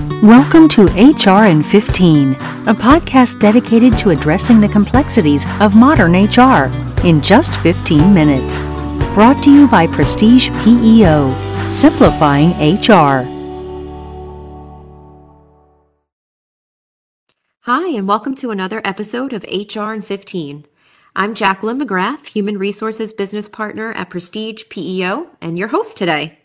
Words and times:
Welcome 0.00 0.66
to 0.70 0.86
HR 0.86 1.44
in 1.44 1.62
15, 1.62 2.32
a 2.32 2.74
podcast 2.74 3.38
dedicated 3.38 3.98
to 3.98 4.10
addressing 4.10 4.58
the 4.58 4.68
complexities 4.68 5.44
of 5.60 5.76
modern 5.76 6.12
HR 6.12 6.72
in 7.06 7.20
just 7.20 7.54
15 7.56 8.14
minutes. 8.14 8.60
Brought 9.14 9.42
to 9.42 9.50
you 9.50 9.68
by 9.68 9.86
Prestige 9.86 10.48
PEO, 10.64 11.34
simplifying 11.68 12.52
HR. 12.52 13.28
Hi, 17.64 17.88
and 17.88 18.08
welcome 18.08 18.34
to 18.36 18.50
another 18.50 18.80
episode 18.86 19.34
of 19.34 19.44
HR 19.44 19.92
in 19.92 20.00
15. 20.00 20.64
I'm 21.14 21.34
Jacqueline 21.34 21.78
McGrath, 21.78 22.28
Human 22.28 22.56
Resources 22.56 23.12
Business 23.12 23.50
Partner 23.50 23.92
at 23.92 24.08
Prestige 24.08 24.64
PEO, 24.70 25.28
and 25.42 25.58
your 25.58 25.68
host 25.68 25.98
today. 25.98 26.39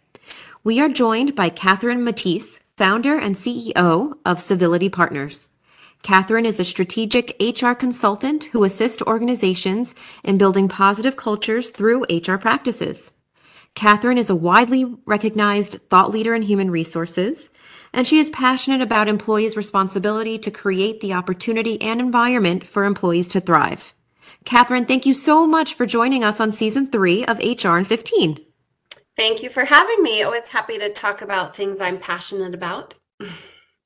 We 0.65 0.79
are 0.79 0.89
joined 0.89 1.35
by 1.35 1.49
Catherine 1.49 2.03
Mattice, 2.03 2.59
founder 2.75 3.19
and 3.19 3.35
CEO 3.35 4.17
of 4.25 4.41
Civility 4.41 4.89
Partners. 4.89 5.49
Catherine 6.01 6.47
is 6.47 6.59
a 6.59 6.65
strategic 6.65 7.35
HR 7.39 7.73
consultant 7.73 8.45
who 8.45 8.63
assists 8.63 9.03
organizations 9.03 9.93
in 10.23 10.39
building 10.39 10.67
positive 10.67 11.17
cultures 11.17 11.69
through 11.69 12.05
HR 12.09 12.37
practices. 12.37 13.11
Catherine 13.75 14.17
is 14.17 14.31
a 14.31 14.35
widely 14.35 14.91
recognized 15.05 15.81
thought 15.91 16.09
leader 16.09 16.33
in 16.33 16.41
human 16.41 16.71
resources, 16.71 17.51
and 17.93 18.07
she 18.07 18.17
is 18.17 18.29
passionate 18.29 18.81
about 18.81 19.07
employees' 19.07 19.55
responsibility 19.55 20.39
to 20.39 20.49
create 20.49 20.99
the 20.99 21.13
opportunity 21.13 21.79
and 21.79 21.99
environment 21.99 22.65
for 22.65 22.85
employees 22.85 23.27
to 23.27 23.39
thrive. 23.39 23.93
Catherine, 24.45 24.87
thank 24.87 25.05
you 25.05 25.13
so 25.13 25.45
much 25.45 25.75
for 25.75 25.85
joining 25.85 26.23
us 26.23 26.39
on 26.39 26.51
season 26.51 26.89
three 26.89 27.23
of 27.23 27.37
HR 27.37 27.77
in 27.77 27.83
15. 27.83 28.39
Thank 29.17 29.41
you 29.41 29.49
for 29.49 29.65
having 29.65 30.03
me. 30.03 30.23
Always 30.23 30.49
happy 30.49 30.77
to 30.77 30.91
talk 30.91 31.21
about 31.21 31.55
things 31.55 31.79
I'm 31.79 31.97
passionate 31.97 32.53
about. 32.53 32.95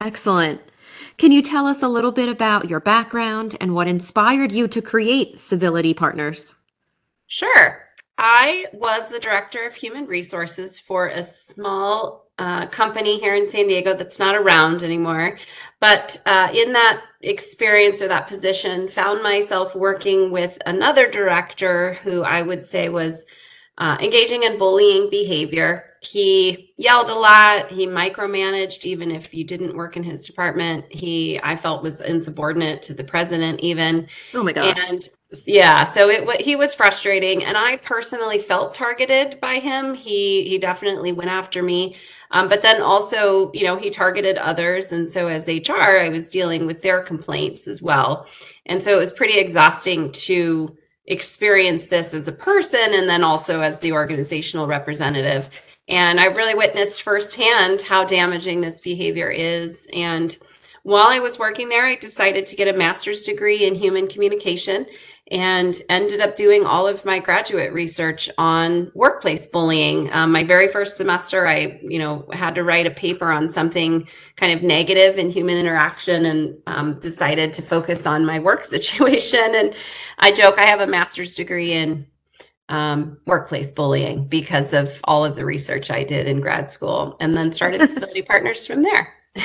Excellent. 0.02 0.61
Can 1.17 1.31
you 1.31 1.41
tell 1.41 1.67
us 1.67 1.83
a 1.83 1.88
little 1.88 2.11
bit 2.11 2.29
about 2.29 2.69
your 2.69 2.80
background 2.80 3.55
and 3.61 3.75
what 3.75 3.88
inspired 3.88 4.52
you 4.52 4.67
to 4.67 4.81
create 4.81 5.38
Civility 5.38 5.94
Partners? 5.94 6.55
Sure. 7.27 7.86
I 8.17 8.66
was 8.73 9.09
the 9.09 9.19
director 9.19 9.66
of 9.66 9.75
human 9.75 10.05
resources 10.05 10.80
for 10.80 11.08
a 11.08 11.23
small 11.23 12.30
uh, 12.38 12.66
company 12.67 13.19
here 13.19 13.36
in 13.36 13.47
San 13.47 13.67
Diego 13.67 13.93
that's 13.93 14.19
not 14.19 14.36
around 14.36 14.81
anymore. 14.81 15.38
But 15.80 16.19
uh, 16.25 16.49
in 16.53 16.73
that 16.73 17.02
experience 17.21 18.02
or 18.02 18.08
that 18.08 18.27
position, 18.27 18.89
found 18.89 19.21
myself 19.21 19.75
working 19.75 20.31
with 20.31 20.58
another 20.66 21.09
director 21.09 21.93
who 22.03 22.23
I 22.23 22.41
would 22.41 22.64
say 22.64 22.89
was 22.89 23.25
uh, 23.80 23.97
engaging 24.02 24.44
in 24.44 24.58
bullying 24.58 25.09
behavior. 25.09 25.85
He 26.02 26.73
yelled 26.77 27.09
a 27.09 27.16
lot. 27.16 27.72
He 27.72 27.88
micromanaged, 27.88 28.86
even 28.86 29.11
if 29.11 29.33
you 29.33 29.44
didn't 29.44 29.75
work 29.75 29.97
in 29.97 30.03
his 30.03 30.25
department. 30.25 30.86
He, 30.89 31.39
I 31.41 31.55
felt, 31.55 31.83
was 31.83 32.02
insubordinate 32.02 32.81
to 32.83 32.94
the 32.94 33.03
president, 33.03 33.59
even. 33.61 34.08
Oh 34.33 34.44
my 34.44 34.53
gosh. 34.53 34.77
And 34.88 35.08
yeah, 35.45 35.83
so 35.83 36.09
it 36.09 36.41
he 36.41 36.55
was 36.55 36.73
frustrating, 36.73 37.44
and 37.44 37.55
I 37.55 37.77
personally 37.77 38.39
felt 38.39 38.73
targeted 38.73 39.39
by 39.39 39.59
him. 39.59 39.93
He 39.93 40.47
he 40.49 40.58
definitely 40.58 41.11
went 41.11 41.30
after 41.30 41.61
me, 41.61 41.95
um, 42.31 42.47
but 42.47 42.64
then 42.64 42.81
also, 42.81 43.52
you 43.53 43.64
know, 43.64 43.75
he 43.75 43.91
targeted 43.91 44.38
others, 44.39 44.91
and 44.91 45.08
so 45.08 45.27
as 45.27 45.47
HR, 45.47 45.99
I 45.99 46.09
was 46.09 46.30
dealing 46.30 46.66
with 46.66 46.81
their 46.81 47.03
complaints 47.03 47.67
as 47.67 47.80
well, 47.80 48.25
and 48.66 48.81
so 48.81 48.91
it 48.91 48.99
was 48.99 49.14
pretty 49.14 49.38
exhausting 49.38 50.11
to 50.14 50.75
experience 51.09 51.88
this 51.88 52.13
as 52.13 52.27
a 52.27 52.31
person 52.31 52.93
and 52.93 53.09
then 53.09 53.23
also 53.23 53.61
as 53.61 53.79
the 53.79 53.91
organizational 53.91 54.67
representative. 54.67 55.49
And 55.88 56.19
I 56.19 56.25
really 56.25 56.53
witnessed 56.53 57.02
firsthand 57.02 57.81
how 57.81 58.05
damaging 58.05 58.61
this 58.61 58.79
behavior 58.79 59.30
is. 59.30 59.87
And 59.93 60.37
while 60.83 61.07
I 61.07 61.19
was 61.19 61.39
working 61.39 61.67
there, 61.67 61.85
I 61.85 61.95
decided 61.95 62.45
to 62.45 62.55
get 62.55 62.67
a 62.67 62.77
master's 62.77 63.23
degree 63.23 63.65
in 63.65 63.75
human 63.75 64.07
communication 64.07 64.85
and 65.31 65.80
ended 65.89 66.22
up 66.22 66.35
doing 66.35 66.65
all 66.65 66.87
of 66.87 67.05
my 67.05 67.20
graduate 67.20 67.71
research 67.71 68.30
on 68.37 68.92
workplace 68.95 69.45
bullying. 69.45 70.11
Um, 70.11 70.31
my 70.31 70.43
very 70.43 70.67
first 70.67 70.98
semester, 70.98 71.48
I, 71.48 71.80
you 71.83 71.99
know, 71.99 72.27
had 72.33 72.55
to 72.55 72.64
write 72.64 72.87
a 72.87 72.92
paper 72.92 73.31
on 73.31 73.48
something 73.48 74.08
kind 74.37 74.52
of 74.52 74.64
negative 74.64 75.17
in 75.17 75.30
human 75.30 75.58
interaction 75.58 76.26
and 76.26 76.58
um, 76.65 76.99
decided 76.99 77.54
to 77.54 77.61
focus 77.61 78.05
on 78.05 78.26
my 78.26 78.39
work 78.39 78.64
situation. 78.64 79.54
And 79.54 79.76
I 80.17 80.31
joke, 80.31 80.58
I 80.58 80.64
have 80.64 80.81
a 80.81 80.87
master's 80.87 81.36
degree 81.36 81.73
in 81.73 82.08
um, 82.70 83.17
workplace 83.25 83.71
bullying 83.71 84.27
because 84.27 84.73
of 84.73 84.99
all 85.04 85.25
of 85.25 85.36
the 85.36 85.45
research 85.45 85.92
I 85.92 86.04
did 86.04 86.27
in 86.27 86.42
grad 86.42 86.70
school 86.70 87.17
and 87.20 87.36
then 87.36 87.52
started 87.52 87.80
Civility 87.89 88.21
Partners 88.21 88.65
from 88.65 88.83
there. 88.83 89.14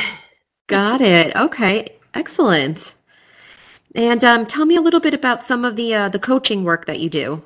Got 0.66 1.02
it. 1.02 1.34
Okay. 1.36 1.98
Excellent. 2.14 2.94
And 3.94 4.24
um, 4.24 4.46
tell 4.46 4.66
me 4.66 4.76
a 4.76 4.80
little 4.80 5.00
bit 5.00 5.14
about 5.14 5.44
some 5.44 5.64
of 5.64 5.76
the 5.76 5.94
uh, 5.94 6.08
the 6.08 6.18
coaching 6.18 6.64
work 6.64 6.86
that 6.86 7.00
you 7.00 7.08
do. 7.08 7.42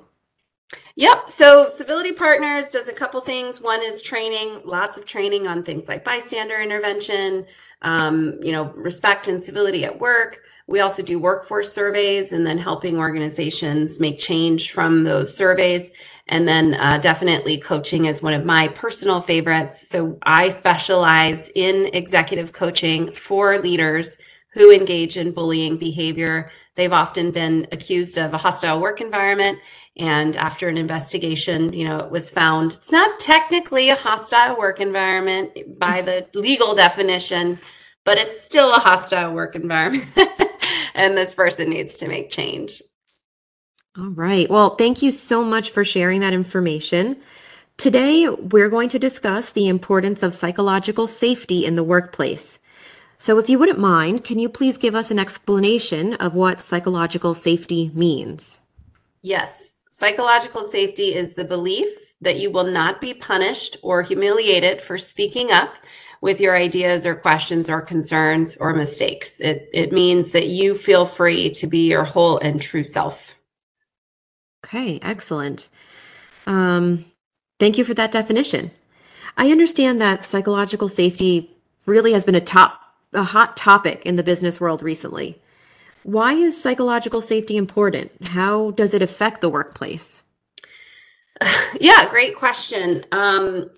Yep. 0.96 1.28
So 1.28 1.68
Civility 1.68 2.12
Partners 2.12 2.70
does 2.70 2.88
a 2.88 2.92
couple 2.92 3.20
things. 3.20 3.60
One 3.60 3.82
is 3.82 4.02
training, 4.02 4.62
lots 4.64 4.96
of 4.96 5.04
training 5.04 5.46
on 5.46 5.62
things 5.62 5.88
like 5.88 6.04
bystander 6.04 6.60
intervention, 6.60 7.46
um, 7.82 8.38
you 8.42 8.52
know, 8.52 8.72
respect 8.74 9.28
and 9.28 9.42
civility 9.42 9.84
at 9.84 10.00
work. 10.00 10.40
We 10.66 10.80
also 10.80 11.02
do 11.02 11.18
workforce 11.18 11.72
surveys 11.72 12.32
and 12.32 12.46
then 12.46 12.58
helping 12.58 12.98
organizations 12.98 14.00
make 14.00 14.18
change 14.18 14.72
from 14.72 15.04
those 15.04 15.34
surveys. 15.34 15.92
And 16.26 16.46
then 16.46 16.74
uh, 16.74 16.98
definitely 16.98 17.56
coaching 17.58 18.04
is 18.04 18.20
one 18.20 18.34
of 18.34 18.44
my 18.44 18.68
personal 18.68 19.22
favorites. 19.22 19.88
So 19.88 20.18
I 20.22 20.50
specialize 20.50 21.50
in 21.54 21.88
executive 21.94 22.52
coaching 22.52 23.12
for 23.12 23.58
leaders 23.58 24.18
who 24.52 24.72
engage 24.72 25.16
in 25.16 25.32
bullying 25.32 25.76
behavior. 25.76 26.50
They've 26.74 26.92
often 26.92 27.30
been 27.30 27.66
accused 27.72 28.18
of 28.18 28.34
a 28.34 28.38
hostile 28.38 28.80
work 28.80 29.00
environment. 29.00 29.58
And 29.96 30.36
after 30.36 30.68
an 30.68 30.78
investigation, 30.78 31.72
you 31.72 31.86
know, 31.86 31.98
it 31.98 32.10
was 32.10 32.30
found 32.30 32.72
it's 32.72 32.92
not 32.92 33.18
technically 33.18 33.90
a 33.90 33.96
hostile 33.96 34.56
work 34.56 34.80
environment 34.80 35.78
by 35.78 36.02
the 36.02 36.28
legal 36.38 36.74
definition, 36.74 37.58
but 38.04 38.16
it's 38.16 38.40
still 38.40 38.72
a 38.74 38.78
hostile 38.78 39.34
work 39.34 39.56
environment. 39.56 40.08
and 40.94 41.16
this 41.16 41.34
person 41.34 41.70
needs 41.70 41.96
to 41.98 42.08
make 42.08 42.30
change. 42.30 42.82
All 43.98 44.10
right. 44.10 44.48
Well, 44.48 44.76
thank 44.76 45.02
you 45.02 45.10
so 45.10 45.42
much 45.42 45.70
for 45.70 45.84
sharing 45.84 46.20
that 46.20 46.32
information. 46.32 47.16
Today, 47.76 48.28
we're 48.28 48.68
going 48.68 48.88
to 48.90 48.98
discuss 48.98 49.50
the 49.50 49.68
importance 49.68 50.22
of 50.22 50.34
psychological 50.34 51.06
safety 51.06 51.64
in 51.64 51.74
the 51.74 51.82
workplace. 51.82 52.58
So, 53.20 53.38
if 53.38 53.48
you 53.48 53.58
wouldn't 53.58 53.80
mind, 53.80 54.22
can 54.24 54.38
you 54.38 54.48
please 54.48 54.78
give 54.78 54.94
us 54.94 55.10
an 55.10 55.18
explanation 55.18 56.14
of 56.14 56.34
what 56.34 56.60
psychological 56.60 57.34
safety 57.34 57.90
means? 57.92 58.58
Yes. 59.22 59.76
Psychological 59.90 60.64
safety 60.64 61.14
is 61.14 61.34
the 61.34 61.44
belief 61.44 61.88
that 62.20 62.38
you 62.38 62.50
will 62.50 62.64
not 62.64 63.00
be 63.00 63.14
punished 63.14 63.76
or 63.82 64.02
humiliated 64.02 64.82
for 64.82 64.98
speaking 64.98 65.50
up 65.50 65.74
with 66.20 66.40
your 66.40 66.56
ideas 66.56 67.06
or 67.06 67.14
questions 67.14 67.68
or 67.68 67.80
concerns 67.80 68.56
or 68.56 68.74
mistakes. 68.74 69.40
It, 69.40 69.68
it 69.72 69.92
means 69.92 70.32
that 70.32 70.46
you 70.46 70.74
feel 70.74 71.06
free 71.06 71.50
to 71.50 71.66
be 71.66 71.88
your 71.88 72.04
whole 72.04 72.38
and 72.38 72.60
true 72.60 72.84
self. 72.84 73.36
Okay, 74.64 74.98
excellent. 75.02 75.68
Um, 76.46 77.04
thank 77.58 77.78
you 77.78 77.84
for 77.84 77.94
that 77.94 78.12
definition. 78.12 78.70
I 79.36 79.50
understand 79.50 80.00
that 80.00 80.24
psychological 80.24 80.88
safety 80.88 81.56
really 81.86 82.12
has 82.12 82.24
been 82.24 82.34
a 82.34 82.40
top 82.40 82.80
a 83.12 83.22
hot 83.22 83.56
topic 83.56 84.02
in 84.04 84.16
the 84.16 84.22
business 84.22 84.60
world 84.60 84.82
recently. 84.82 85.40
Why 86.02 86.34
is 86.34 86.60
psychological 86.60 87.20
safety 87.20 87.56
important? 87.56 88.10
How 88.22 88.70
does 88.72 88.94
it 88.94 89.02
affect 89.02 89.40
the 89.40 89.48
workplace? 89.48 90.22
Yeah, 91.80 92.08
great 92.10 92.34
question. 92.34 93.04
Um, 93.12 93.70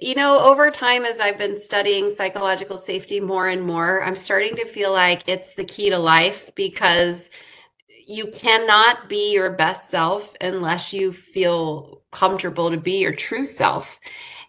you 0.00 0.14
know, 0.14 0.38
over 0.38 0.70
time, 0.70 1.04
as 1.04 1.20
I've 1.20 1.36
been 1.36 1.58
studying 1.58 2.10
psychological 2.10 2.78
safety 2.78 3.20
more 3.20 3.48
and 3.48 3.62
more, 3.62 4.02
I'm 4.02 4.16
starting 4.16 4.54
to 4.56 4.64
feel 4.64 4.92
like 4.92 5.28
it's 5.28 5.54
the 5.54 5.64
key 5.64 5.90
to 5.90 5.98
life 5.98 6.50
because 6.54 7.28
you 8.06 8.28
cannot 8.28 9.08
be 9.08 9.32
your 9.32 9.50
best 9.50 9.90
self 9.90 10.34
unless 10.40 10.92
you 10.92 11.12
feel 11.12 12.02
comfortable 12.10 12.70
to 12.70 12.76
be 12.76 12.98
your 12.98 13.14
true 13.14 13.44
self. 13.44 14.00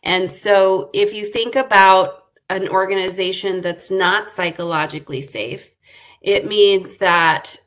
And 0.04 0.31
so, 0.31 0.90
if 0.94 1.13
you 1.13 1.25
think 1.25 1.56
about 1.56 2.23
an 2.54 2.70
organization 2.70 3.62
that's 3.62 3.90
not 3.90 4.30
psychologically 4.30 5.22
safe. 5.22 5.76
It 6.22 6.48
means 6.48 6.98
that 6.98 7.58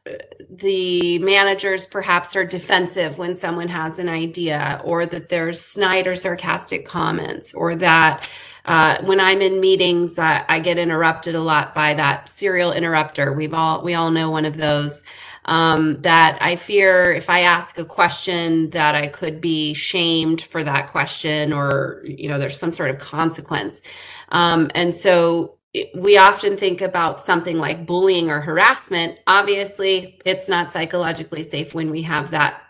the 0.49 1.19
managers 1.19 1.87
perhaps 1.87 2.35
are 2.37 2.45
defensive 2.45 3.19
when 3.19 3.35
someone 3.35 3.69
has 3.69 3.99
an 3.99 4.09
idea, 4.09 4.81
or 4.85 5.05
that 5.05 5.29
there's 5.29 5.61
snide 5.61 6.07
or 6.07 6.17
sarcastic 6.17 6.87
comments, 6.87 7.53
or 7.53 7.75
that 7.77 8.27
uh, 8.65 9.01
when 9.03 9.21
I'm 9.21 9.43
in 9.43 9.61
meetings, 9.61 10.19
I, 10.19 10.45
I, 10.49 10.59
get 10.59 10.77
interrupted 10.77 11.37
a 11.37 11.41
lot 11.41 11.73
by 11.73 11.95
that 11.95 12.31
serial 12.31 12.73
interrupter. 12.73 13.33
We've 13.33 13.55
all 13.55 13.83
we 13.83 13.95
all 13.95 14.11
know 14.11 14.31
one 14.31 14.45
of 14.45 14.57
those. 14.57 15.05
Um, 15.47 16.03
that 16.03 16.39
I 16.41 16.57
fear 16.57 17.13
if 17.13 17.31
I 17.31 17.41
ask 17.43 17.79
a 17.79 17.85
question 17.85 18.71
that 18.71 18.97
I 18.97 19.07
could 19.07 19.41
be 19.41 19.75
shamed 19.75 20.43
for 20.43 20.65
that 20.65 20.89
question, 20.89 21.53
or 21.53 22.03
you 22.05 22.29
know, 22.29 22.39
there's 22.39 22.59
some 22.59 22.73
sort 22.73 22.91
of 22.91 22.99
consequence. 22.99 23.83
Um, 24.31 24.71
and 24.75 24.93
so 24.93 25.57
we 25.95 26.19
often 26.19 26.57
think 26.57 26.81
about 26.81 27.23
something 27.23 27.59
like 27.59 27.87
bullying 27.87 28.29
or 28.31 28.41
harassment. 28.41 29.19
Obviously, 29.27 30.21
it's 30.25 30.49
not 30.49 30.71
psychologically 30.71 31.43
safe 31.43 31.75
when 31.75 31.91
we 31.91 32.03
have 32.03 32.33
that, 32.33 32.63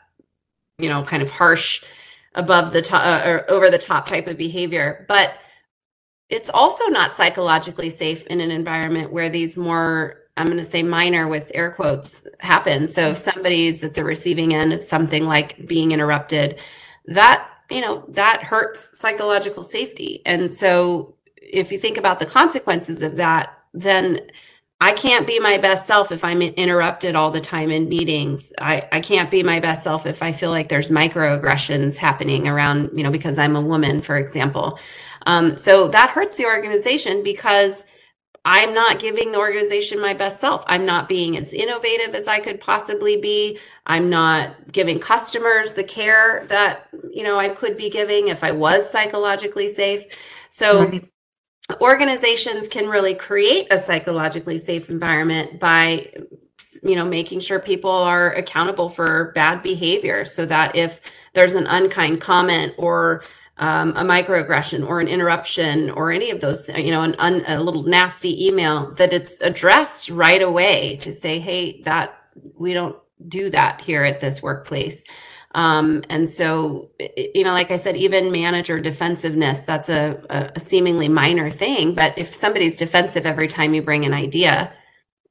you 0.78 0.88
know, 0.88 1.02
kind 1.02 1.22
of 1.22 1.30
harsh, 1.30 1.82
above 2.36 2.72
the 2.72 2.82
top 2.82 3.04
uh, 3.04 3.28
or 3.28 3.50
over 3.50 3.70
the 3.70 3.78
top 3.78 4.06
type 4.06 4.28
of 4.28 4.36
behavior. 4.36 5.04
But 5.08 5.34
it's 6.28 6.50
also 6.50 6.86
not 6.86 7.16
psychologically 7.16 7.90
safe 7.90 8.26
in 8.26 8.40
an 8.40 8.50
environment 8.50 9.12
where 9.12 9.30
these 9.30 9.56
more 9.56 10.20
I'm 10.36 10.46
going 10.46 10.58
to 10.58 10.64
say 10.64 10.82
minor 10.82 11.26
with 11.28 11.50
air 11.54 11.70
quotes 11.70 12.26
happen. 12.40 12.88
So 12.88 13.10
if 13.10 13.18
somebody's 13.18 13.82
at 13.82 13.94
the 13.94 14.04
receiving 14.04 14.54
end 14.54 14.72
of 14.72 14.84
something 14.84 15.26
like 15.26 15.66
being 15.66 15.92
interrupted, 15.92 16.58
that, 17.06 17.48
you 17.70 17.80
know, 17.80 18.04
that 18.08 18.42
hurts 18.42 18.98
psychological 18.98 19.62
safety. 19.62 20.22
And 20.26 20.52
so 20.52 21.14
if 21.36 21.72
you 21.72 21.78
think 21.78 21.96
about 21.96 22.18
the 22.18 22.26
consequences 22.26 23.02
of 23.02 23.16
that, 23.16 23.56
then 23.72 24.20
I 24.78 24.92
can't 24.92 25.26
be 25.26 25.38
my 25.38 25.56
best 25.56 25.86
self 25.86 26.12
if 26.12 26.22
I'm 26.22 26.42
interrupted 26.42 27.14
all 27.14 27.30
the 27.30 27.40
time 27.40 27.70
in 27.70 27.88
meetings. 27.88 28.52
I, 28.58 28.86
I 28.92 29.00
can't 29.00 29.30
be 29.30 29.42
my 29.42 29.58
best 29.58 29.82
self 29.82 30.04
if 30.04 30.22
I 30.22 30.32
feel 30.32 30.50
like 30.50 30.68
there's 30.68 30.90
microaggressions 30.90 31.96
happening 31.96 32.46
around, 32.46 32.90
you 32.94 33.02
know, 33.02 33.10
because 33.10 33.38
I'm 33.38 33.56
a 33.56 33.60
woman, 33.60 34.02
for 34.02 34.18
example. 34.18 34.78
Um, 35.24 35.56
so 35.56 35.88
that 35.88 36.10
hurts 36.10 36.36
the 36.36 36.44
organization 36.44 37.22
because 37.22 37.86
I'm 38.48 38.72
not 38.72 39.00
giving 39.00 39.32
the 39.32 39.38
organization 39.38 40.00
my 40.00 40.14
best 40.14 40.38
self. 40.38 40.62
I'm 40.68 40.86
not 40.86 41.08
being 41.08 41.36
as 41.36 41.52
innovative 41.52 42.14
as 42.14 42.28
I 42.28 42.38
could 42.38 42.60
possibly 42.60 43.20
be. 43.20 43.58
I'm 43.86 44.08
not 44.08 44.70
giving 44.70 45.00
customers 45.00 45.74
the 45.74 45.82
care 45.82 46.46
that, 46.46 46.88
you 47.12 47.24
know, 47.24 47.40
I 47.40 47.48
could 47.48 47.76
be 47.76 47.90
giving 47.90 48.28
if 48.28 48.44
I 48.44 48.52
was 48.52 48.88
psychologically 48.88 49.68
safe. 49.68 50.04
So 50.48 50.84
right. 50.84 51.10
organizations 51.80 52.68
can 52.68 52.88
really 52.88 53.14
create 53.14 53.66
a 53.72 53.80
psychologically 53.80 54.58
safe 54.58 54.88
environment 54.90 55.58
by 55.58 56.12
you 56.82 56.96
know 56.96 57.04
making 57.04 57.38
sure 57.38 57.60
people 57.60 57.90
are 57.90 58.32
accountable 58.32 58.88
for 58.88 59.30
bad 59.34 59.62
behavior 59.62 60.24
so 60.24 60.46
that 60.46 60.74
if 60.74 61.02
there's 61.34 61.54
an 61.54 61.66
unkind 61.66 62.18
comment 62.18 62.72
or 62.78 63.22
um, 63.58 63.90
a 63.96 64.02
microaggression 64.02 64.86
or 64.86 65.00
an 65.00 65.08
interruption 65.08 65.90
or 65.90 66.12
any 66.12 66.30
of 66.30 66.40
those, 66.40 66.68
you 66.68 66.90
know, 66.90 67.02
an 67.02 67.14
un, 67.18 67.42
a 67.46 67.62
little 67.62 67.84
nasty 67.84 68.46
email, 68.46 68.90
that 68.92 69.12
it's 69.12 69.40
addressed 69.40 70.10
right 70.10 70.42
away 70.42 70.96
to 70.98 71.12
say, 71.12 71.38
hey, 71.38 71.80
that 71.82 72.18
we 72.58 72.74
don't 72.74 72.96
do 73.28 73.48
that 73.50 73.80
here 73.80 74.04
at 74.04 74.20
this 74.20 74.42
workplace. 74.42 75.04
Um, 75.54 76.04
and 76.10 76.28
so, 76.28 76.90
you 77.16 77.42
know, 77.44 77.52
like 77.52 77.70
I 77.70 77.78
said, 77.78 77.96
even 77.96 78.30
manager 78.30 78.78
defensiveness, 78.78 79.62
that's 79.62 79.88
a, 79.88 80.52
a 80.54 80.60
seemingly 80.60 81.08
minor 81.08 81.48
thing. 81.48 81.94
But 81.94 82.18
if 82.18 82.34
somebody's 82.34 82.76
defensive 82.76 83.24
every 83.24 83.48
time 83.48 83.72
you 83.72 83.80
bring 83.80 84.04
an 84.04 84.12
idea, 84.12 84.70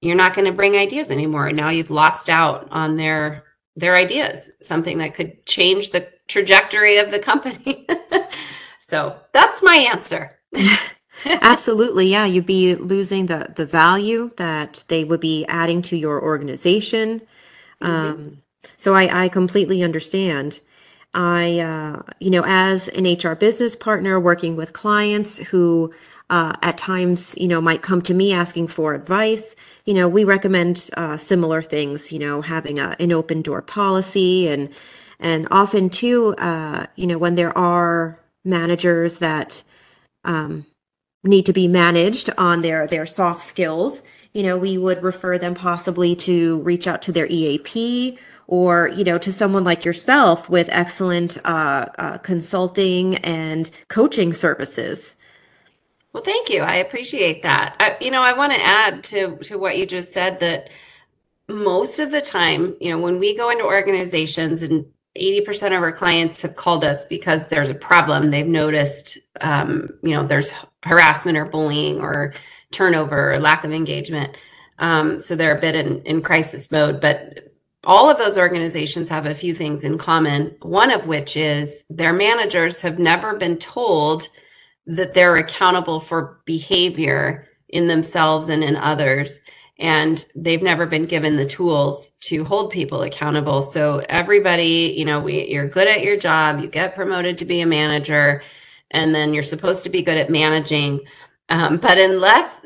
you're 0.02 0.16
not 0.16 0.34
going 0.34 0.48
to 0.48 0.52
bring 0.52 0.76
ideas 0.76 1.12
anymore. 1.12 1.48
And 1.48 1.58
now 1.58 1.70
you've 1.70 1.92
lost 1.92 2.30
out 2.30 2.68
on 2.72 2.96
their 2.98 3.44
their 3.76 3.96
ideas, 3.96 4.52
something 4.62 5.00
that 5.00 5.16
could 5.16 5.46
change 5.46 5.92
the 5.92 6.10
trajectory 6.28 6.98
of 6.98 7.12
the 7.12 7.20
company. 7.20 7.86
so 8.80 9.18
that's 9.32 9.62
my 9.62 9.76
answer. 9.76 10.38
Absolutely. 11.26 12.08
Yeah. 12.08 12.26
You'd 12.26 12.46
be 12.46 12.76
losing 12.76 13.28
the, 13.28 13.54
the 13.56 13.66
value 13.66 14.32
that 14.38 14.84
they 14.88 15.04
would 15.04 15.20
be 15.20 15.46
adding 15.46 15.82
to 15.84 15.98
your 15.98 16.22
organization. 16.22 17.22
Mm-hmm. 17.82 17.86
Um, 17.86 18.42
so 18.78 18.94
I, 18.96 19.26
I 19.26 19.30
completely 19.30 19.84
understand. 19.84 20.60
I, 21.14 21.60
uh, 21.60 22.02
you 22.20 22.30
know, 22.30 22.44
as 22.46 22.90
an 22.90 23.06
HR 23.06 23.36
business 23.36 23.76
partner 23.76 24.20
working 24.20 24.56
with 24.56 24.74
clients 24.74 25.38
who 25.38 25.94
uh, 26.30 26.54
at 26.62 26.78
times, 26.78 27.36
you 27.38 27.48
know, 27.48 27.62
might 27.62 27.82
come 27.82 28.02
to 28.02 28.14
me 28.14 28.34
asking 28.34 28.68
for 28.68 28.94
advice. 28.94 29.56
You 29.86 29.94
know, 29.94 30.08
we 30.08 30.24
recommend 30.24 30.90
uh, 30.98 31.18
similar 31.18 31.62
things. 31.62 32.12
You 32.12 32.20
know, 32.20 32.42
having 32.42 32.80
a, 32.80 32.96
an 33.00 33.12
open 33.12 33.42
door 33.42 33.62
policy, 33.62 34.48
and 34.48 34.70
and 35.20 35.48
often 35.52 35.90
too, 35.90 36.36
uh, 36.38 36.88
you 36.96 37.08
know, 37.08 37.18
when 37.18 37.36
there 37.36 37.56
are 37.58 38.20
managers 38.44 39.20
that 39.20 39.64
um, 40.24 40.66
need 41.24 41.46
to 41.46 41.54
be 41.54 41.68
managed 41.68 42.30
on 42.38 42.62
their 42.62 42.88
their 42.88 43.06
soft 43.06 43.44
skills, 43.44 44.04
you 44.34 44.44
know, 44.44 44.58
we 44.58 44.78
would 44.78 45.02
refer 45.04 45.38
them 45.38 45.56
possibly 45.56 46.16
to 46.16 46.62
reach 46.62 46.88
out 46.88 47.02
to 47.04 47.12
their 47.12 47.28
EAP 47.28 48.18
or 48.48 48.90
you 48.90 49.04
know 49.04 49.18
to 49.18 49.32
someone 49.32 49.64
like 49.64 49.86
yourself 49.86 50.50
with 50.50 50.70
excellent 50.72 51.38
uh, 51.46 51.86
uh, 51.98 52.18
consulting 52.20 53.16
and 53.18 53.72
coaching 53.90 54.34
services 54.34 55.16
well, 56.16 56.24
thank 56.24 56.50
you. 56.50 56.62
I 56.62 56.76
appreciate 56.76 57.44
that. 57.44 57.76
I, 57.78 57.98
you 58.00 58.10
know, 58.10 58.22
I 58.22 58.32
want 58.32 58.54
to 58.54 58.64
add 58.64 59.04
to 59.04 59.36
to 59.36 59.58
what 59.58 59.78
you 59.78 59.86
just 59.86 60.14
said 60.14 60.40
that 60.40 60.70
most 61.50 62.00
of 62.00 62.10
the 62.10 62.22
time, 62.22 62.78
you 62.80 62.90
know, 62.90 62.98
when 62.98 63.20
we 63.20 63.36
go 63.36 63.50
into 63.50 63.66
organizations 63.66 64.62
and 64.62 64.86
80% 65.18 65.68
of 65.76 65.84
our 65.84 65.92
clients 65.92 66.42
have 66.42 66.56
called 66.56 66.84
us 66.84 67.06
because 67.06 67.48
there's 67.48 67.70
a 67.70 67.76
problem. 67.76 68.32
They've 68.32 68.46
noticed, 68.46 69.18
um, 69.42 69.90
you 70.04 70.12
know, 70.12 70.26
there's 70.26 70.54
harassment 70.84 71.38
or 71.38 71.46
bullying 71.46 72.02
or 72.02 72.34
turnover 72.72 73.32
or 73.32 73.40
lack 73.40 73.64
of 73.64 73.72
engagement. 73.72 74.38
Um, 74.80 75.20
so 75.20 75.36
they're 75.36 75.58
a 75.58 75.62
bit 75.62 75.76
in, 75.76 76.02
in 76.04 76.22
crisis 76.22 76.72
mode. 76.72 77.00
But 77.00 77.54
all 77.84 78.10
of 78.10 78.18
those 78.18 78.38
organizations 78.38 79.10
have 79.10 79.26
a 79.26 79.36
few 79.36 79.54
things 79.54 79.84
in 79.84 79.98
common, 79.98 80.56
one 80.62 80.92
of 80.92 81.08
which 81.08 81.38
is 81.38 81.86
their 81.90 82.14
managers 82.14 82.82
have 82.82 83.00
never 83.00 83.36
been 83.36 83.58
told– 83.58 84.28
that 84.88 85.14
they're 85.14 85.36
accountable 85.36 86.00
for 86.00 86.42
behavior 86.46 87.48
in 87.70 87.88
themselves 87.88 88.50
and 88.50 88.64
in 88.64 88.76
others 88.76 89.42
and 89.78 90.26
they've 90.36 90.62
never 90.62 90.86
been 90.86 91.06
given 91.06 91.36
the 91.36 91.46
tools 91.46 92.12
to 92.22 92.46
hold 92.46 92.72
people 92.72 93.02
accountable. 93.02 93.62
So 93.62 94.04
everybody 94.08 94.94
you 94.98 95.06
know 95.06 95.20
we, 95.20 95.48
you're 95.48 95.68
good 95.68 95.88
at 95.88 96.04
your 96.04 96.18
job 96.18 96.60
you 96.60 96.68
get 96.68 96.96
promoted 96.96 97.38
to 97.40 97.46
be 97.46 97.62
a 97.62 97.66
manager 97.66 98.42
and 98.92 99.14
then 99.14 99.34
you're 99.34 99.44
supposed 99.44 99.84
to 99.84 99.90
be 99.90 100.02
good 100.02 100.18
at 100.18 100.30
managing. 100.30 101.02
Um, 101.50 101.78
but 101.78 101.98
unless 101.98 102.66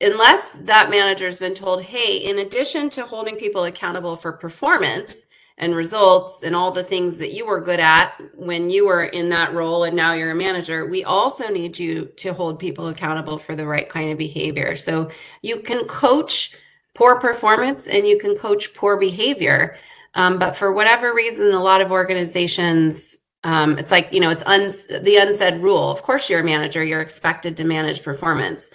unless 0.00 0.52
that 0.52 0.90
manager's 0.90 1.38
been 1.38 1.54
told 1.54 1.82
hey 1.82 2.18
in 2.18 2.38
addition 2.38 2.90
to 2.90 3.06
holding 3.06 3.36
people 3.36 3.64
accountable 3.64 4.16
for 4.16 4.32
performance 4.32 5.28
and 5.56 5.74
results 5.74 6.42
and 6.42 6.56
all 6.56 6.72
the 6.72 6.82
things 6.82 7.18
that 7.18 7.32
you 7.32 7.46
were 7.46 7.60
good 7.60 7.78
at 7.78 8.20
when 8.34 8.70
you 8.70 8.86
were 8.86 9.04
in 9.04 9.28
that 9.28 9.54
role 9.54 9.84
and 9.84 9.94
now 9.94 10.12
you're 10.12 10.32
a 10.32 10.34
manager 10.34 10.84
we 10.84 11.04
also 11.04 11.48
need 11.48 11.78
you 11.78 12.06
to 12.16 12.32
hold 12.32 12.58
people 12.58 12.88
accountable 12.88 13.38
for 13.38 13.54
the 13.54 13.66
right 13.66 13.88
kind 13.88 14.10
of 14.10 14.18
behavior. 14.18 14.74
So 14.74 15.10
you 15.42 15.60
can 15.60 15.84
coach 15.86 16.56
poor 16.94 17.20
performance 17.20 17.86
and 17.86 18.06
you 18.06 18.18
can 18.18 18.36
coach 18.36 18.74
poor 18.74 18.96
behavior 18.96 19.76
um, 20.14 20.38
but 20.38 20.56
for 20.56 20.72
whatever 20.72 21.12
reason 21.12 21.52
a 21.52 21.62
lot 21.62 21.80
of 21.80 21.92
organizations 21.92 23.18
um, 23.44 23.78
it's 23.78 23.90
like 23.90 24.12
you 24.12 24.20
know 24.20 24.30
it's 24.30 24.42
uns- 24.46 24.86
the 24.88 25.16
unsaid 25.16 25.62
rule. 25.62 25.90
Of 25.90 26.02
course 26.02 26.30
you're 26.30 26.40
a 26.40 26.44
manager 26.44 26.82
you're 26.82 27.02
expected 27.02 27.56
to 27.58 27.64
manage 27.64 28.02
performance 28.02 28.70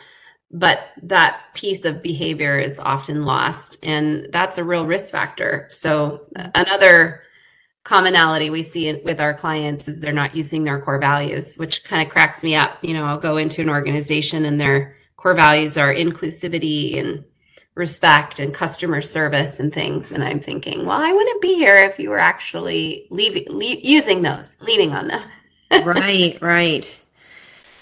but 0.52 0.92
that 1.04 1.42
piece 1.54 1.86
of 1.86 2.02
behavior 2.02 2.58
is 2.58 2.80
often 2.80 3.26
lost 3.26 3.78
and 3.84 4.28
that's 4.32 4.58
a 4.58 4.64
real 4.64 4.86
risk 4.86 5.12
factor. 5.12 5.68
So 5.72 6.26
mm-hmm. 6.36 6.50
another 6.56 7.22
commonality 7.84 8.50
we 8.50 8.64
see 8.64 8.94
with 8.94 9.20
our 9.20 9.34
clients 9.34 9.88
is 9.88 10.00
they're 10.00 10.12
not 10.12 10.36
using 10.36 10.64
their 10.64 10.80
core 10.80 11.00
values 11.00 11.56
which 11.56 11.84
kind 11.84 12.06
of 12.06 12.12
cracks 12.12 12.44
me 12.44 12.56
up. 12.56 12.78
You 12.84 12.94
know 12.94 13.06
i'll 13.06 13.18
go 13.18 13.38
into 13.38 13.62
an 13.62 13.70
organization 13.70 14.46
and 14.46 14.60
their 14.60 14.96
core 15.16 15.34
values 15.34 15.78
are 15.78 15.94
inclusivity 15.94 17.00
and 17.00 17.24
respect 17.76 18.40
and 18.40 18.54
customer 18.54 19.00
service 19.00 19.60
and 19.60 19.74
things 19.74 20.12
and 20.12 20.22
i'm 20.24 20.40
thinking 20.40 20.86
well 20.86 21.02
i 21.02 21.14
wouldn't 21.14 21.42
be 21.42 21.56
here 21.56 21.78
if 21.78 21.98
you 21.98 22.10
were 22.10 22.20
actually 22.20 23.08
leaving 23.10 23.46
le- 23.48 23.80
using 23.82 24.22
those 24.22 24.58
leaning 24.62 24.94
on 24.94 25.08
them. 25.08 25.24
Right 25.86 26.38
right 26.42 27.06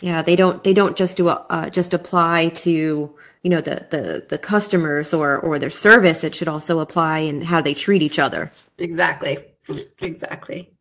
yeah, 0.01 0.21
they 0.21 0.35
don't 0.35 0.63
they 0.63 0.73
don't 0.73 0.95
just 0.95 1.17
do 1.17 1.29
a, 1.29 1.45
uh, 1.49 1.69
just 1.69 1.93
apply 1.93 2.49
to 2.49 3.15
you 3.43 3.49
know 3.49 3.61
the 3.61 3.87
the 3.89 4.25
the 4.29 4.37
customers 4.37 5.13
or 5.13 5.39
or 5.39 5.59
their 5.59 5.69
service. 5.69 6.23
It 6.23 6.35
should 6.35 6.47
also 6.47 6.79
apply 6.79 7.19
in 7.19 7.41
how 7.41 7.61
they 7.61 7.73
treat 7.73 8.01
each 8.01 8.19
other. 8.19 8.51
Exactly, 8.77 9.37
exactly. 9.99 10.71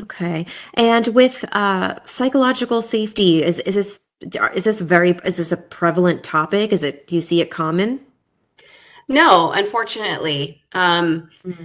Okay, 0.00 0.46
and 0.74 1.06
with 1.08 1.44
uh, 1.52 2.04
psychological 2.04 2.82
safety, 2.82 3.42
is 3.42 3.58
is 3.60 3.74
this 3.74 4.00
is 4.54 4.64
this 4.64 4.80
very 4.80 5.18
is 5.24 5.36
this 5.36 5.52
a 5.52 5.56
prevalent 5.56 6.22
topic? 6.22 6.72
Is 6.72 6.82
it 6.82 7.06
do 7.06 7.14
you 7.14 7.20
see 7.20 7.40
it 7.40 7.50
common? 7.50 8.00
No, 9.08 9.52
unfortunately. 9.52 10.62
Um, 10.72 11.28
mm-hmm. 11.44 11.64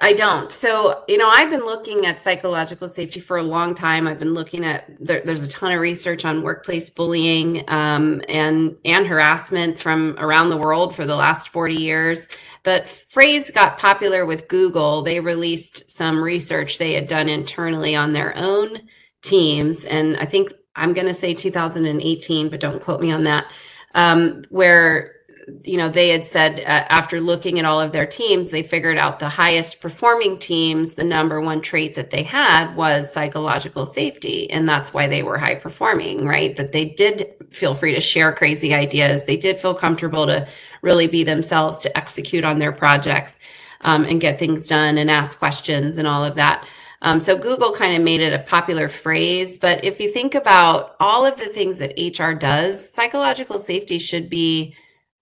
I 0.00 0.14
don't. 0.14 0.52
So, 0.52 1.04
you 1.06 1.16
know, 1.16 1.28
I've 1.28 1.50
been 1.50 1.64
looking 1.64 2.06
at 2.06 2.20
psychological 2.20 2.88
safety 2.88 3.20
for 3.20 3.36
a 3.36 3.42
long 3.42 3.74
time. 3.74 4.08
I've 4.08 4.18
been 4.18 4.34
looking 4.34 4.64
at 4.64 4.84
there, 4.98 5.22
there's 5.24 5.44
a 5.44 5.48
ton 5.48 5.72
of 5.72 5.80
research 5.80 6.24
on 6.24 6.42
workplace 6.42 6.90
bullying 6.90 7.64
um, 7.68 8.20
and 8.28 8.76
and 8.84 9.06
harassment 9.06 9.78
from 9.78 10.16
around 10.18 10.50
the 10.50 10.56
world 10.56 10.96
for 10.96 11.06
the 11.06 11.14
last 11.14 11.50
40 11.50 11.76
years. 11.76 12.26
That 12.64 12.88
phrase 12.88 13.50
got 13.50 13.78
popular 13.78 14.26
with 14.26 14.48
Google. 14.48 15.02
They 15.02 15.20
released 15.20 15.88
some 15.88 16.22
research 16.22 16.78
they 16.78 16.94
had 16.94 17.06
done 17.06 17.28
internally 17.28 17.94
on 17.94 18.12
their 18.12 18.36
own 18.36 18.88
teams, 19.22 19.84
and 19.84 20.16
I 20.16 20.24
think 20.24 20.52
I'm 20.74 20.94
going 20.94 21.06
to 21.06 21.14
say 21.14 21.32
2018, 21.32 22.48
but 22.48 22.60
don't 22.60 22.82
quote 22.82 23.00
me 23.00 23.12
on 23.12 23.24
that 23.24 23.50
um, 23.96 24.44
where 24.50 25.15
you 25.62 25.76
know 25.76 25.88
they 25.88 26.08
had 26.08 26.26
said 26.26 26.60
uh, 26.60 26.86
after 26.88 27.20
looking 27.20 27.58
at 27.58 27.64
all 27.64 27.80
of 27.80 27.92
their 27.92 28.06
teams 28.06 28.50
they 28.50 28.62
figured 28.62 28.98
out 28.98 29.20
the 29.20 29.28
highest 29.28 29.80
performing 29.80 30.38
teams 30.38 30.94
the 30.94 31.04
number 31.04 31.40
one 31.40 31.60
trait 31.60 31.94
that 31.94 32.10
they 32.10 32.22
had 32.22 32.74
was 32.74 33.12
psychological 33.12 33.86
safety 33.86 34.50
and 34.50 34.68
that's 34.68 34.92
why 34.92 35.06
they 35.06 35.22
were 35.22 35.38
high 35.38 35.54
performing 35.54 36.26
right 36.26 36.56
that 36.56 36.72
they 36.72 36.84
did 36.84 37.32
feel 37.50 37.74
free 37.74 37.94
to 37.94 38.00
share 38.00 38.32
crazy 38.32 38.74
ideas 38.74 39.24
they 39.24 39.36
did 39.36 39.60
feel 39.60 39.74
comfortable 39.74 40.26
to 40.26 40.46
really 40.82 41.06
be 41.06 41.22
themselves 41.22 41.80
to 41.80 41.96
execute 41.96 42.44
on 42.44 42.58
their 42.58 42.72
projects 42.72 43.38
um, 43.82 44.04
and 44.04 44.20
get 44.20 44.38
things 44.38 44.66
done 44.66 44.98
and 44.98 45.10
ask 45.10 45.38
questions 45.38 45.96
and 45.96 46.08
all 46.08 46.24
of 46.24 46.34
that 46.34 46.66
um, 47.02 47.20
so 47.20 47.36
Google 47.36 47.72
kind 47.72 47.94
of 47.94 48.02
made 48.02 48.22
it 48.22 48.32
a 48.32 48.38
popular 48.38 48.88
phrase. 48.88 49.58
But 49.58 49.84
if 49.84 50.00
you 50.00 50.10
think 50.10 50.34
about 50.34 50.96
all 50.98 51.26
of 51.26 51.36
the 51.36 51.46
things 51.46 51.78
that 51.78 51.92
HR 51.98 52.32
does, 52.32 52.90
psychological 52.90 53.58
safety 53.58 53.98
should 53.98 54.30
be 54.30 54.74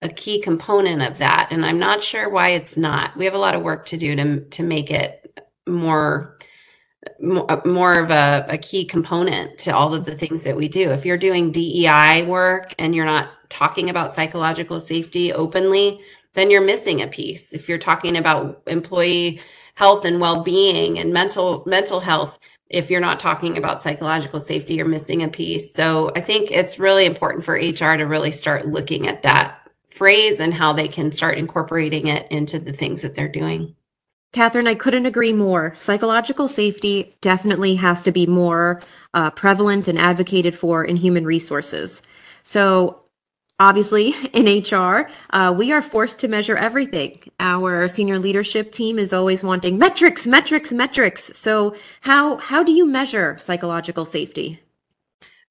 a 0.04 0.08
key 0.08 0.40
component 0.40 1.02
of 1.02 1.18
that. 1.18 1.48
And 1.50 1.64
I'm 1.64 1.78
not 1.78 2.02
sure 2.02 2.28
why 2.28 2.50
it's 2.50 2.76
not. 2.76 3.16
We 3.16 3.24
have 3.24 3.34
a 3.34 3.38
lot 3.38 3.54
of 3.54 3.62
work 3.62 3.86
to 3.86 3.96
do 3.96 4.14
to, 4.14 4.40
to 4.40 4.62
make 4.62 4.90
it 4.90 5.42
more 5.66 6.38
uh, 7.22 7.60
more 7.64 7.98
of 7.98 8.10
a, 8.10 8.46
a 8.48 8.58
key 8.58 8.84
component 8.84 9.58
to 9.58 9.70
all 9.70 9.94
of 9.94 10.04
the 10.04 10.14
things 10.14 10.44
that 10.44 10.56
we 10.56 10.68
do. 10.68 10.90
If 10.90 11.04
you're 11.04 11.16
doing 11.16 11.52
DEI 11.52 12.24
work 12.26 12.74
and 12.78 12.94
you're 12.94 13.04
not 13.04 13.30
talking 13.48 13.90
about 13.90 14.10
psychological 14.10 14.80
safety 14.80 15.32
openly, 15.32 16.00
then 16.34 16.50
you're 16.50 16.64
missing 16.64 17.02
a 17.02 17.06
piece. 17.06 17.52
If 17.52 17.68
you're 17.68 17.78
talking 17.78 18.16
about 18.16 18.62
employee 18.66 19.40
health 19.74 20.04
and 20.04 20.20
well-being 20.20 20.98
and 20.98 21.12
mental 21.12 21.62
mental 21.66 22.00
health, 22.00 22.38
if 22.68 22.90
you're 22.90 23.00
not 23.00 23.20
talking 23.20 23.56
about 23.56 23.80
psychological 23.80 24.40
safety, 24.40 24.74
you're 24.74 24.86
missing 24.86 25.22
a 25.22 25.28
piece. 25.28 25.74
So 25.74 26.10
I 26.16 26.20
think 26.20 26.50
it's 26.50 26.78
really 26.78 27.06
important 27.06 27.44
for 27.44 27.54
HR 27.54 27.96
to 27.96 28.04
really 28.04 28.32
start 28.32 28.66
looking 28.66 29.08
at 29.08 29.22
that 29.22 29.63
phrase 29.94 30.40
and 30.40 30.52
how 30.52 30.72
they 30.72 30.88
can 30.88 31.12
start 31.12 31.38
incorporating 31.38 32.08
it 32.08 32.26
into 32.30 32.58
the 32.58 32.72
things 32.72 33.02
that 33.02 33.14
they're 33.14 33.28
doing. 33.28 33.74
Catherine, 34.32 34.66
I 34.66 34.74
couldn't 34.74 35.06
agree 35.06 35.32
more. 35.32 35.72
Psychological 35.76 36.48
safety 36.48 37.16
definitely 37.20 37.76
has 37.76 38.02
to 38.02 38.10
be 38.10 38.26
more 38.26 38.80
uh, 39.14 39.30
prevalent 39.30 39.86
and 39.86 39.96
advocated 39.96 40.56
for 40.56 40.84
in 40.84 40.96
human 40.96 41.24
resources. 41.24 42.02
So, 42.42 43.02
obviously, 43.60 44.12
in 44.32 44.46
HR, 44.46 45.08
uh, 45.30 45.54
we 45.56 45.70
are 45.70 45.80
forced 45.80 46.18
to 46.20 46.28
measure 46.28 46.56
everything. 46.56 47.22
Our 47.38 47.86
senior 47.86 48.18
leadership 48.18 48.72
team 48.72 48.98
is 48.98 49.12
always 49.12 49.44
wanting 49.44 49.78
metrics, 49.78 50.26
metrics, 50.26 50.72
metrics. 50.72 51.30
So, 51.38 51.76
how 52.00 52.38
how 52.38 52.64
do 52.64 52.72
you 52.72 52.84
measure 52.84 53.38
psychological 53.38 54.04
safety? 54.04 54.63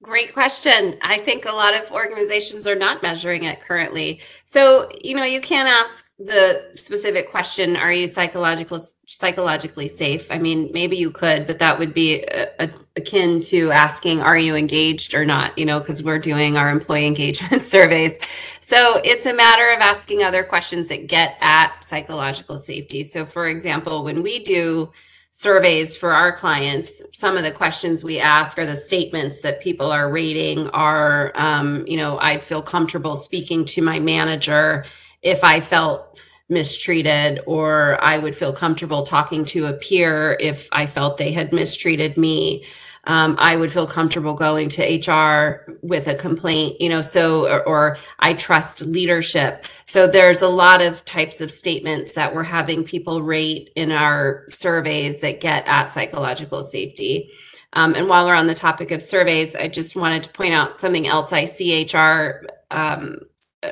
Great 0.03 0.33
question. 0.33 0.97
I 1.01 1.19
think 1.19 1.45
a 1.45 1.51
lot 1.53 1.73
of 1.73 1.89
organizations 1.89 2.67
are 2.67 2.75
not 2.75 3.01
measuring 3.01 3.45
it 3.45 3.61
currently. 3.61 4.19
So, 4.43 4.91
you 5.01 5.15
know, 5.15 5.23
you 5.23 5.39
can't 5.39 5.69
ask 5.69 6.11
the 6.19 6.71
specific 6.75 7.31
question, 7.31 7.77
are 7.77 7.91
you 7.91 8.09
psychological, 8.09 8.81
psychologically 9.07 9.87
safe? 9.87 10.29
I 10.29 10.39
mean, 10.39 10.69
maybe 10.73 10.97
you 10.97 11.09
could, 11.09 11.47
but 11.47 11.59
that 11.59 11.79
would 11.79 11.93
be 11.93 12.21
a, 12.23 12.49
a, 12.59 12.69
akin 12.97 13.39
to 13.43 13.71
asking, 13.71 14.19
are 14.19 14.37
you 14.37 14.57
engaged 14.57 15.13
or 15.13 15.23
not? 15.23 15.57
You 15.57 15.65
know, 15.65 15.79
because 15.79 16.03
we're 16.03 16.19
doing 16.19 16.57
our 16.57 16.69
employee 16.69 17.07
engagement 17.07 17.63
surveys. 17.63 18.19
So 18.59 18.99
it's 19.05 19.25
a 19.25 19.33
matter 19.33 19.69
of 19.69 19.79
asking 19.79 20.21
other 20.21 20.43
questions 20.43 20.89
that 20.89 21.07
get 21.07 21.37
at 21.39 21.81
psychological 21.81 22.57
safety. 22.57 23.03
So, 23.03 23.25
for 23.25 23.47
example, 23.47 24.03
when 24.03 24.21
we 24.21 24.39
do 24.39 24.91
surveys 25.35 25.97
for 25.97 26.11
our 26.11 26.31
clients, 26.31 27.01
some 27.11 27.35
of 27.37 27.43
the 27.43 27.51
questions 27.51 28.03
we 28.03 28.19
ask 28.19 28.59
are 28.59 28.67
the 28.67 28.77
statements 28.77 29.41
that 29.41 29.59
people 29.61 29.91
are 29.91 30.11
rating 30.11 30.69
are, 30.69 31.31
um, 31.33 31.83
you 31.87 31.97
know, 31.97 32.19
I'd 32.19 32.43
feel 32.43 32.61
comfortable 32.61 33.15
speaking 33.15 33.65
to 33.65 33.81
my 33.81 33.97
manager 33.97 34.85
if 35.23 35.43
I 35.43 35.59
felt 35.59 36.19
mistreated, 36.49 37.39
or 37.47 37.97
I 37.99 38.19
would 38.19 38.35
feel 38.35 38.53
comfortable 38.53 39.01
talking 39.01 39.43
to 39.45 39.65
a 39.65 39.73
peer 39.73 40.37
if 40.39 40.69
I 40.71 40.85
felt 40.85 41.17
they 41.17 41.31
had 41.31 41.51
mistreated 41.51 42.15
me 42.15 42.63
um, 43.05 43.35
I 43.37 43.57
would 43.57 43.71
feel 43.71 43.85
comfortable 43.85 44.33
going 44.33 44.69
to 44.69 44.81
HR 44.81 45.77
with 45.81 46.07
a 46.07 46.15
complaint, 46.15 46.79
you 46.79 46.87
know, 46.87 47.01
so, 47.01 47.47
or, 47.47 47.67
or, 47.67 47.97
I 48.19 48.33
trust 48.33 48.81
leadership. 48.81 49.65
So 49.85 50.07
there's 50.07 50.41
a 50.41 50.47
lot 50.47 50.81
of 50.81 51.03
types 51.03 51.41
of 51.41 51.51
statements 51.51 52.13
that 52.13 52.33
we're 52.33 52.43
having 52.43 52.85
people 52.85 53.21
rate 53.21 53.71
in 53.75 53.91
our 53.91 54.45
surveys 54.49 55.19
that 55.19 55.41
get 55.41 55.67
at 55.67 55.91
psychological 55.91 56.63
safety. 56.63 57.29
Um, 57.73 57.93
and 57.95 58.07
while 58.07 58.25
we're 58.25 58.35
on 58.35 58.47
the 58.47 58.55
topic 58.55 58.91
of 58.91 59.03
surveys, 59.03 59.53
I 59.53 59.67
just 59.67 59.95
wanted 59.95 60.23
to 60.23 60.29
point 60.29 60.53
out 60.53 60.79
something 60.79 61.07
else 61.07 61.33
I 61.33 61.45
see 61.45 61.83
HR 61.83 62.45
um, 62.71 63.19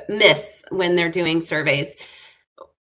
miss 0.09 0.65
when 0.71 0.95
they're 0.95 1.09
doing 1.09 1.39
surveys. 1.39 1.95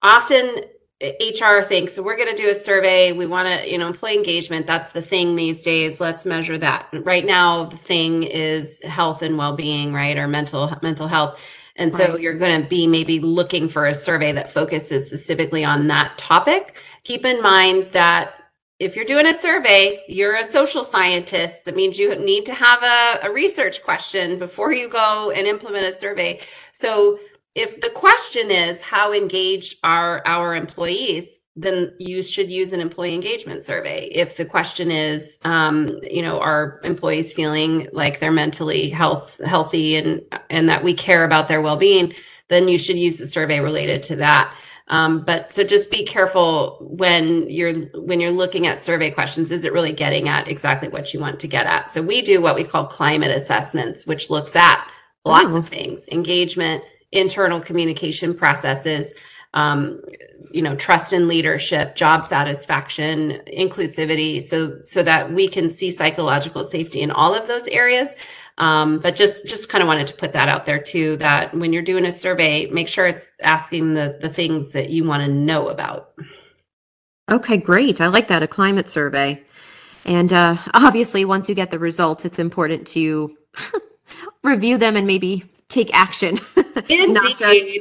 Often 0.01 0.63
HR 1.01 1.63
thinks 1.63 1.93
so 1.93 2.03
we're 2.03 2.15
going 2.15 2.29
to 2.29 2.41
do 2.41 2.49
a 2.49 2.55
survey. 2.55 3.11
We 3.11 3.25
want 3.25 3.47
to, 3.47 3.69
you 3.69 3.77
know, 3.77 3.87
employee 3.87 4.15
engagement. 4.15 4.67
That's 4.67 4.91
the 4.91 5.01
thing 5.01 5.35
these 5.35 5.63
days. 5.63 5.99
Let's 5.99 6.25
measure 6.25 6.57
that. 6.59 6.89
Right 6.93 7.25
now, 7.25 7.65
the 7.65 7.77
thing 7.77 8.23
is 8.23 8.81
health 8.83 9.23
and 9.23 9.37
well-being, 9.37 9.93
right, 9.93 10.17
or 10.17 10.27
mental 10.27 10.71
mental 10.83 11.07
health. 11.07 11.39
And 11.75 11.93
so 11.93 12.13
right. 12.13 12.21
you're 12.21 12.37
going 12.37 12.61
to 12.61 12.67
be 12.67 12.85
maybe 12.85 13.19
looking 13.19 13.67
for 13.67 13.87
a 13.87 13.95
survey 13.95 14.31
that 14.33 14.51
focuses 14.51 15.07
specifically 15.07 15.63
on 15.63 15.87
that 15.87 16.17
topic. 16.17 16.75
Keep 17.03 17.25
in 17.25 17.41
mind 17.41 17.87
that 17.93 18.35
if 18.77 18.95
you're 18.95 19.05
doing 19.05 19.27
a 19.27 19.33
survey, 19.33 20.03
you're 20.07 20.35
a 20.35 20.43
social 20.43 20.83
scientist. 20.83 21.65
That 21.65 21.75
means 21.75 21.97
you 21.97 22.13
need 22.15 22.45
to 22.47 22.53
have 22.53 22.83
a, 22.83 23.27
a 23.27 23.31
research 23.31 23.83
question 23.83 24.37
before 24.37 24.73
you 24.73 24.89
go 24.89 25.31
and 25.31 25.47
implement 25.47 25.85
a 25.85 25.93
survey. 25.93 26.39
So 26.71 27.19
if 27.55 27.81
the 27.81 27.89
question 27.89 28.49
is 28.51 28.81
how 28.81 29.13
engaged 29.13 29.77
are 29.83 30.21
our 30.25 30.55
employees 30.55 31.37
then 31.55 31.93
you 31.99 32.23
should 32.23 32.49
use 32.49 32.71
an 32.71 32.79
employee 32.79 33.13
engagement 33.13 33.61
survey. 33.61 34.05
If 34.05 34.37
the 34.37 34.45
question 34.45 34.89
is 34.89 35.37
um, 35.43 35.99
you 36.03 36.21
know 36.21 36.39
are 36.39 36.79
employees 36.83 37.33
feeling 37.33 37.89
like 37.91 38.19
they're 38.19 38.31
mentally 38.31 38.89
health 38.89 39.39
healthy 39.45 39.95
and 39.95 40.21
and 40.49 40.69
that 40.69 40.83
we 40.83 40.93
care 40.93 41.23
about 41.23 41.47
their 41.47 41.61
well-being 41.61 42.13
then 42.47 42.67
you 42.67 42.77
should 42.77 42.97
use 42.97 43.19
a 43.21 43.27
survey 43.27 43.61
related 43.61 44.03
to 44.03 44.17
that. 44.17 44.53
Um, 44.89 45.23
but 45.23 45.53
so 45.53 45.63
just 45.63 45.89
be 45.89 46.03
careful 46.03 46.77
when 46.81 47.49
you're 47.49 47.73
when 47.95 48.19
you're 48.19 48.31
looking 48.31 48.67
at 48.67 48.81
survey 48.81 49.09
questions 49.09 49.51
is 49.51 49.63
it 49.63 49.73
really 49.73 49.93
getting 49.93 50.27
at 50.27 50.47
exactly 50.47 50.89
what 50.89 51.13
you 51.13 51.19
want 51.19 51.39
to 51.41 51.47
get 51.47 51.65
at? 51.65 51.89
So 51.89 52.01
we 52.01 52.21
do 52.21 52.41
what 52.41 52.55
we 52.55 52.63
call 52.63 52.85
climate 52.85 53.31
assessments 53.31 54.05
which 54.05 54.29
looks 54.29 54.55
at 54.55 54.87
lots 55.25 55.53
oh. 55.53 55.57
of 55.57 55.67
things 55.67 56.07
engagement 56.09 56.83
internal 57.11 57.59
communication 57.59 58.33
processes 58.33 59.13
um, 59.53 60.01
you 60.51 60.61
know 60.61 60.75
trust 60.75 61.13
and 61.13 61.27
leadership 61.27 61.95
job 61.95 62.25
satisfaction 62.25 63.41
inclusivity 63.47 64.41
so 64.41 64.79
so 64.83 65.03
that 65.03 65.31
we 65.31 65.47
can 65.47 65.69
see 65.69 65.91
psychological 65.91 66.65
safety 66.65 67.01
in 67.01 67.11
all 67.11 67.33
of 67.35 67.47
those 67.47 67.67
areas. 67.67 68.15
Um, 68.57 68.99
but 68.99 69.15
just 69.15 69.47
just 69.47 69.69
kind 69.69 69.81
of 69.81 69.87
wanted 69.87 70.07
to 70.07 70.13
put 70.13 70.33
that 70.33 70.49
out 70.49 70.65
there 70.65 70.79
too 70.79 71.17
that 71.17 71.55
when 71.55 71.73
you're 71.73 71.81
doing 71.81 72.05
a 72.05 72.11
survey 72.11 72.67
make 72.67 72.87
sure 72.87 73.07
it's 73.07 73.31
asking 73.41 73.93
the 73.93 74.17
the 74.19 74.29
things 74.29 74.73
that 74.73 74.89
you 74.89 75.03
want 75.03 75.23
to 75.23 75.31
know 75.31 75.69
about. 75.69 76.11
Okay 77.29 77.57
great. 77.57 78.01
I 78.01 78.07
like 78.07 78.27
that 78.27 78.43
a 78.43 78.47
climate 78.47 78.89
survey. 78.89 79.43
And 80.03 80.33
uh, 80.33 80.57
obviously 80.73 81.25
once 81.25 81.47
you 81.47 81.55
get 81.55 81.71
the 81.71 81.79
results 81.79 82.25
it's 82.25 82.39
important 82.39 82.87
to 82.87 83.35
review 84.43 84.77
them 84.77 84.95
and 84.95 85.07
maybe 85.07 85.45
take 85.69 85.93
action. 85.93 86.39
Not 87.07 87.37
just, 87.37 87.71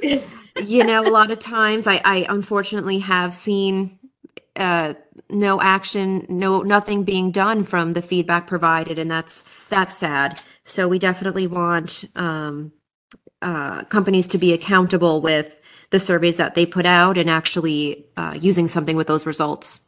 you 0.62 0.85
know, 0.85 1.02
a 1.02 1.11
lot 1.11 1.30
of 1.30 1.38
times 1.38 1.87
I, 1.87 2.00
I 2.04 2.26
unfortunately 2.28 3.00
have 3.00 3.35
seen 3.35 3.99
uh, 4.57 4.95
no 5.28 5.61
action, 5.61 6.26
no 6.28 6.62
nothing 6.62 7.04
being 7.04 7.30
done 7.30 7.64
from 7.64 7.92
the 7.92 8.02
feedback 8.02 8.47
provided, 8.47 8.99
and 8.99 9.11
that's 9.11 9.42
that's 9.69 9.97
sad. 9.97 10.42
So 10.64 10.88
we 10.88 10.99
definitely 10.99 11.47
want 11.47 12.04
um, 12.16 12.73
uh, 13.42 13.85
companies 13.85 14.28
to 14.28 14.38
be 14.38 14.52
accountable 14.52 15.21
with 15.21 15.61
the 15.90 16.00
surveys 16.00 16.37
that 16.37 16.54
they 16.54 16.66
put 16.66 16.87
out 16.87 17.19
and 17.19 17.28
actually 17.28 18.07
uh, 18.16 18.37
using 18.40 18.69
something 18.69 18.97
with 18.97 19.07
those 19.07 19.26
results. 19.26 19.80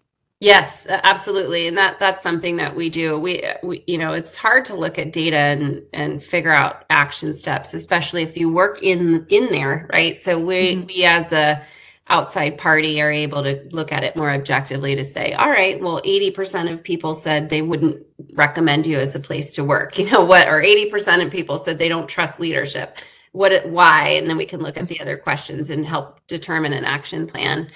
Yes, 0.43 0.89
absolutely. 0.91 1.69
And 1.69 1.79
that 1.79 2.01
that's 2.01 2.21
something 2.21 2.57
that 2.57 2.75
we 2.75 2.91
do. 2.91 3.17
We, 3.17 3.45
we 3.63 3.85
you 3.87 3.97
know, 3.97 4.13
it's 4.13 4.37
hard 4.37 4.65
to 4.65 4.75
look 4.75 4.99
at 4.99 5.13
data 5.13 5.37
and 5.37 5.83
and 5.93 6.21
figure 6.21 6.51
out 6.51 6.85
action 6.91 7.33
steps, 7.33 7.75
especially 7.75 8.25
if 8.25 8.37
you 8.37 8.53
work 8.53 8.83
in 8.83 9.25
in 9.29 9.53
there, 9.53 9.89
right? 9.93 10.21
So 10.21 10.45
we 10.45 10.75
mm-hmm. 10.75 10.87
we 10.89 11.05
as 11.05 11.33
a 11.33 11.65
outside 12.09 12.59
party 12.59 13.01
are 13.01 13.13
able 13.13 13.45
to 13.45 13.69
look 13.71 13.93
at 13.93 14.03
it 14.03 14.17
more 14.17 14.33
objectively 14.33 14.97
to 14.97 15.05
say, 15.05 15.33
all 15.33 15.49
right, 15.49 15.81
well, 15.81 16.03
80% 16.03 16.73
of 16.73 16.83
people 16.83 17.15
said 17.15 17.49
they 17.49 17.63
wouldn't 17.63 18.05
recommend 18.35 18.85
you 18.85 18.99
as 18.99 19.15
a 19.15 19.21
place 19.21 19.53
to 19.53 19.63
work. 19.65 19.97
You 19.99 20.11
know 20.11 20.25
what? 20.25 20.49
Or 20.49 20.61
80% 20.61 21.25
of 21.25 21.31
people 21.31 21.61
said 21.61 21.79
they 21.79 21.89
don't 21.89 22.09
trust 22.09 22.41
leadership. 22.41 22.99
What 23.31 23.69
why? 23.69 24.09
And 24.09 24.29
then 24.29 24.37
we 24.37 24.47
can 24.47 24.61
look 24.61 24.77
at 24.77 24.89
the 24.89 25.01
other 25.01 25.17
questions 25.17 25.71
and 25.71 25.87
help 25.87 26.27
determine 26.27 26.73
an 26.73 26.85
action 26.85 27.29
plan. 27.29 27.71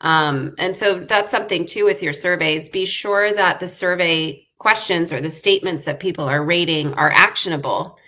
Um, 0.00 0.54
and 0.58 0.76
so 0.76 1.00
that's 1.00 1.30
something 1.30 1.66
too 1.66 1.84
with 1.84 2.02
your 2.02 2.12
surveys. 2.12 2.68
Be 2.68 2.84
sure 2.84 3.32
that 3.34 3.60
the 3.60 3.68
survey 3.68 4.46
questions 4.58 5.12
or 5.12 5.20
the 5.20 5.30
statements 5.30 5.84
that 5.84 6.00
people 6.00 6.24
are 6.24 6.44
rating 6.44 6.94
are 6.94 7.10
actionable. 7.10 7.98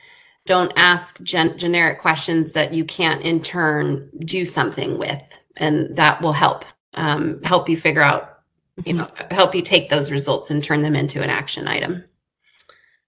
don't 0.46 0.72
ask 0.76 1.22
gen- 1.22 1.56
generic 1.58 2.00
questions 2.00 2.52
that 2.52 2.72
you 2.74 2.84
can't 2.84 3.22
in 3.22 3.42
turn 3.42 4.08
do 4.24 4.44
something 4.44 4.98
with, 4.98 5.22
and 5.56 5.94
that 5.96 6.20
will 6.22 6.32
help 6.32 6.64
um, 6.94 7.40
help 7.44 7.68
you 7.68 7.76
figure 7.76 8.02
out, 8.02 8.40
you 8.84 8.92
know, 8.92 9.08
help 9.30 9.54
you 9.54 9.62
take 9.62 9.90
those 9.90 10.10
results 10.10 10.50
and 10.50 10.62
turn 10.62 10.82
them 10.82 10.96
into 10.96 11.22
an 11.22 11.30
action 11.30 11.68
item. 11.68 12.02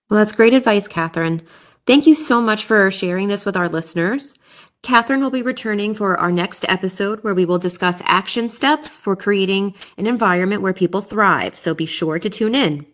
Well, 0.09 0.19
that's 0.19 0.33
great 0.33 0.55
advice, 0.55 0.87
Catherine. 0.87 1.43
Thank 1.85 2.07
you 2.07 2.15
so 2.15 2.41
much 2.41 2.65
for 2.65 2.91
sharing 2.93 3.27
this 3.27 3.45
with 3.45 3.57
our 3.57 3.69
listeners. 3.69 4.35
Catherine 4.83 5.21
will 5.21 5.31
be 5.31 5.43
returning 5.43 5.95
for 5.95 6.19
our 6.19 6.33
next 6.33 6.65
episode 6.69 7.23
where 7.23 7.35
we 7.35 7.45
will 7.45 7.59
discuss 7.59 8.03
action 8.05 8.49
steps 8.49 8.97
for 8.97 9.15
creating 9.15 9.75
an 9.97 10.09
environment 10.09 10.61
where 10.61 10.73
people 10.73 11.01
thrive. 11.01 11.57
So 11.57 11.73
be 11.73 11.87
sure 11.87 12.19
to 12.19 12.29
tune 12.29 12.57
in. 12.57 12.87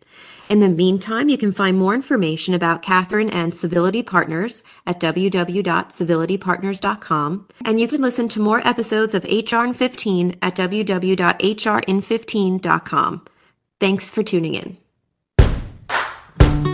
In 0.50 0.61
the 0.61 0.68
meantime, 0.68 1.28
you 1.28 1.37
can 1.38 1.52
find 1.52 1.78
more 1.78 1.95
information 1.95 2.54
about 2.54 2.83
Catherine 2.83 3.30
and 3.30 3.54
Civility 3.54 4.02
Partners 4.02 4.64
at 4.87 4.99
www.civilitypartners.com. 5.00 7.49
And 7.64 7.80
you 7.80 7.88
can 7.88 8.00
listen 8.00 8.28
to 8.28 8.40
more 8.40 8.66
episodes 8.66 9.14
of 9.14 9.25
HR 9.25 9.64
in 9.64 9.75
15 9.75 10.37
at 10.40 10.57
www.hrin15.com. 10.57 13.26
Thanks 13.80 14.11
for 14.11 14.23
tuning 14.23 14.54
in. 14.54 14.78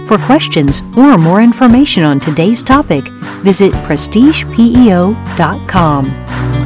For 0.07 0.19
questions 0.19 0.83
or 0.97 1.17
more 1.17 1.41
information 1.41 2.05
on 2.05 2.21
today's 2.21 2.63
topic, 2.63 3.09
visit 3.43 3.73
prestigepeo.com. 3.73 6.64